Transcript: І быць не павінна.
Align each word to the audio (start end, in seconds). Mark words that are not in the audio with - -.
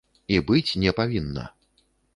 І 0.37 0.39
быць 0.47 0.71
не 0.85 0.95
павінна. 1.03 1.49